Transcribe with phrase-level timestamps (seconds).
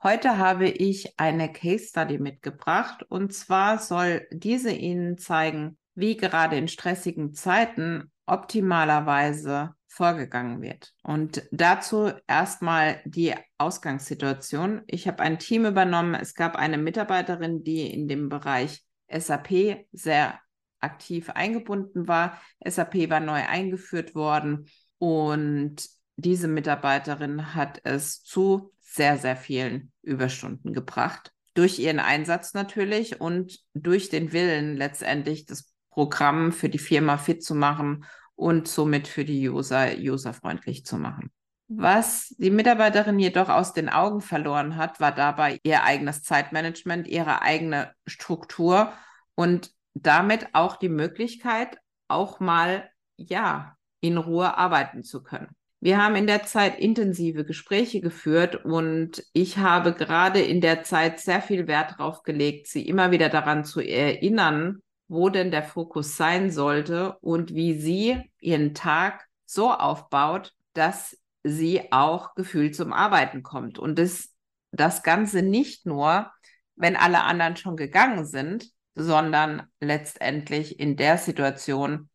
[0.00, 6.56] Heute habe ich eine Case Study mitgebracht und zwar soll diese Ihnen zeigen, wie gerade
[6.56, 10.94] in stressigen Zeiten optimalerweise vorgegangen wird.
[11.02, 14.82] Und dazu erstmal die Ausgangssituation.
[14.86, 16.14] Ich habe ein Team übernommen.
[16.14, 20.38] Es gab eine Mitarbeiterin, die in dem Bereich SAP sehr
[20.78, 22.40] aktiv eingebunden war.
[22.64, 30.72] SAP war neu eingeführt worden und diese Mitarbeiterin hat es zu sehr, sehr vielen Überstunden
[30.72, 31.32] gebracht.
[31.54, 37.42] Durch ihren Einsatz natürlich und durch den Willen letztendlich das Programm für die Firma fit
[37.42, 41.30] zu machen und somit für die User userfreundlich zu machen.
[41.66, 47.42] Was die Mitarbeiterin jedoch aus den Augen verloren hat, war dabei ihr eigenes Zeitmanagement, ihre
[47.42, 48.92] eigene Struktur
[49.34, 55.48] und damit auch die Möglichkeit, auch mal, ja, in Ruhe arbeiten zu können.
[55.80, 61.20] Wir haben in der Zeit intensive Gespräche geführt und ich habe gerade in der Zeit
[61.20, 66.16] sehr viel Wert darauf gelegt, sie immer wieder daran zu erinnern, wo denn der Fokus
[66.16, 73.44] sein sollte und wie sie ihren Tag so aufbaut, dass sie auch gefühlt zum Arbeiten
[73.44, 73.78] kommt.
[73.78, 74.34] Und das,
[74.72, 76.30] das Ganze nicht nur,
[76.74, 82.10] wenn alle anderen schon gegangen sind, sondern letztendlich in der Situation,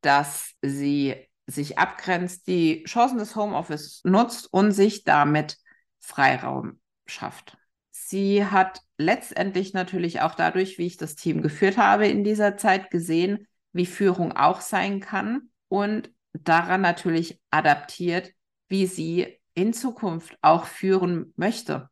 [0.00, 5.56] dass sie sich abgrenzt, die Chancen des Homeoffice nutzt und sich damit
[5.98, 7.56] Freiraum schafft.
[7.90, 12.90] Sie hat letztendlich natürlich auch dadurch, wie ich das Team geführt habe in dieser Zeit,
[12.90, 18.32] gesehen, wie Führung auch sein kann und daran natürlich adaptiert,
[18.68, 21.88] wie sie in Zukunft auch führen möchte.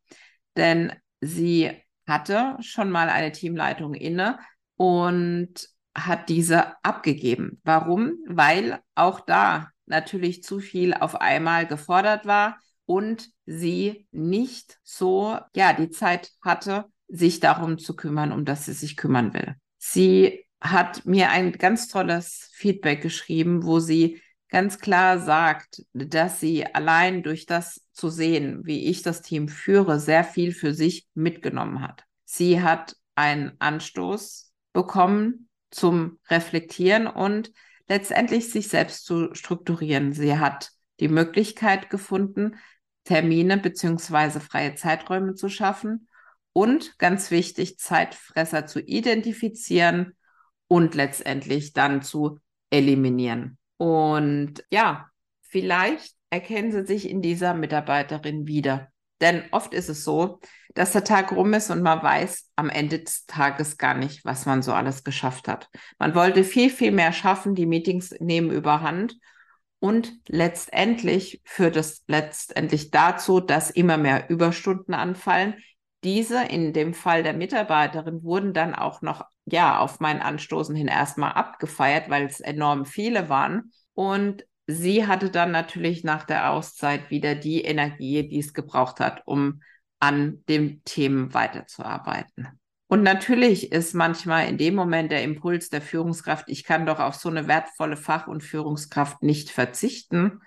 [0.57, 1.71] Denn sie
[2.07, 4.39] hatte schon mal eine Teamleitung inne
[4.75, 7.59] und hat diese abgegeben.
[7.63, 8.17] Warum?
[8.27, 15.73] Weil auch da natürlich zu viel auf einmal gefordert war und sie nicht so, ja,
[15.73, 19.55] die Zeit hatte, sich darum zu kümmern, um das sie sich kümmern will.
[19.77, 26.65] Sie hat mir ein ganz tolles Feedback geschrieben, wo sie ganz klar sagt, dass sie
[26.65, 31.81] allein durch das zu sehen, wie ich das Team führe, sehr viel für sich mitgenommen
[31.81, 32.03] hat.
[32.25, 37.51] Sie hat einen Anstoß bekommen zum Reflektieren und
[37.87, 40.13] letztendlich sich selbst zu strukturieren.
[40.13, 42.55] Sie hat die Möglichkeit gefunden,
[43.03, 46.07] Termine beziehungsweise freie Zeiträume zu schaffen
[46.53, 50.15] und ganz wichtig, Zeitfresser zu identifizieren
[50.67, 52.39] und letztendlich dann zu
[52.69, 53.57] eliminieren.
[53.77, 55.09] Und ja,
[55.41, 58.90] vielleicht erkennen Sie sich in dieser Mitarbeiterin wieder.
[59.21, 60.39] Denn oft ist es so,
[60.73, 64.45] dass der Tag rum ist und man weiß am Ende des Tages gar nicht, was
[64.45, 65.69] man so alles geschafft hat.
[65.99, 69.15] Man wollte viel, viel mehr schaffen, die Meetings nehmen überhand
[69.81, 75.55] und letztendlich führt es letztendlich dazu, dass immer mehr Überstunden anfallen.
[76.03, 80.87] Diese, in dem Fall der Mitarbeiterin, wurden dann auch noch, ja, auf mein Anstoßen hin
[80.87, 83.71] erstmal abgefeiert, weil es enorm viele waren.
[83.93, 89.21] Und sie hatte dann natürlich nach der Auszeit wieder die Energie, die es gebraucht hat,
[89.25, 89.61] um
[89.99, 92.47] an den Themen weiterzuarbeiten.
[92.87, 97.15] Und natürlich ist manchmal in dem Moment der Impuls der Führungskraft, ich kann doch auf
[97.15, 100.41] so eine wertvolle Fach- und Führungskraft nicht verzichten.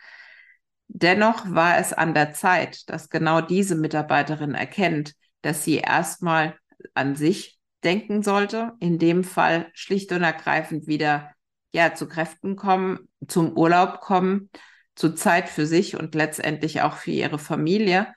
[0.88, 6.58] Dennoch war es an der Zeit, dass genau diese Mitarbeiterin erkennt, dass sie erstmal
[6.92, 11.33] an sich denken sollte, in dem Fall schlicht und ergreifend wieder
[11.74, 14.48] ja zu Kräften kommen, zum Urlaub kommen,
[14.94, 18.14] zu Zeit für sich und letztendlich auch für ihre Familie.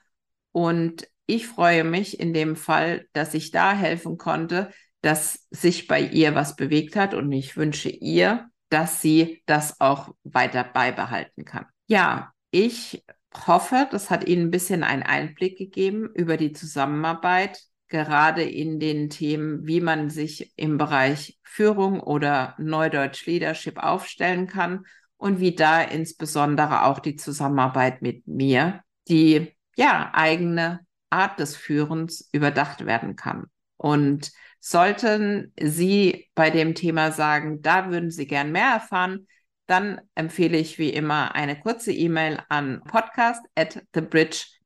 [0.52, 4.70] Und ich freue mich in dem Fall, dass ich da helfen konnte,
[5.02, 10.14] dass sich bei ihr was bewegt hat und ich wünsche ihr, dass sie das auch
[10.24, 11.66] weiter beibehalten kann.
[11.86, 13.04] Ja, ich
[13.46, 19.10] hoffe, das hat Ihnen ein bisschen einen Einblick gegeben über die Zusammenarbeit, gerade in den
[19.10, 24.84] Themen, wie man sich im Bereich Führung oder Neudeutsch Leadership aufstellen kann
[25.16, 30.80] und wie da insbesondere auch die Zusammenarbeit mit mir, die ja eigene
[31.10, 33.46] Art des Führens überdacht werden kann.
[33.76, 39.26] Und sollten Sie bei dem Thema sagen, da würden Sie gern mehr erfahren,
[39.66, 43.82] dann empfehle ich wie immer eine kurze E-Mail an podcast at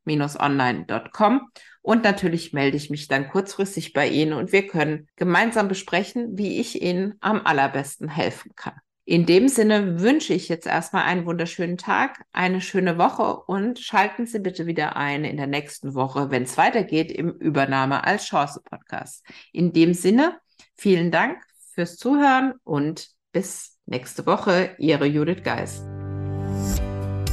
[0.04, 1.50] thebridge-online.com
[1.82, 6.60] Und natürlich melde ich mich dann kurzfristig bei Ihnen und wir können gemeinsam besprechen, wie
[6.60, 8.75] ich Ihnen am allerbesten helfen kann.
[9.04, 14.26] In dem Sinne wünsche ich jetzt erstmal einen wunderschönen Tag, eine schöne Woche und schalten
[14.26, 18.60] Sie bitte wieder ein in der nächsten Woche, wenn es weitergeht im Übernahme als Chance
[18.64, 19.26] Podcast.
[19.52, 20.38] In dem Sinne,
[20.76, 21.43] vielen Dank
[21.75, 24.76] fürs Zuhören und bis nächste Woche.
[24.78, 25.82] Ihre Judith Geis.